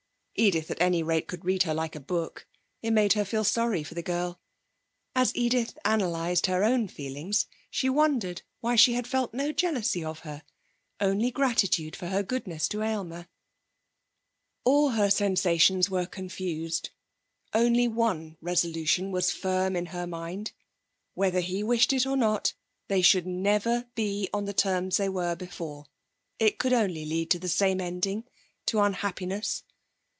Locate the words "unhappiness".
28.79-29.63